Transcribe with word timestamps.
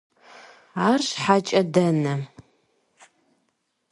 Арщхьэкӏэ, 0.87 1.61
дэнэ? 1.73 2.15